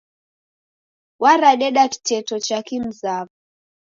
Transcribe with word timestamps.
W'aradeda 1.21 1.83
kiteto 1.93 2.35
cha 2.45 2.59
kimzaw'o. 2.67 3.31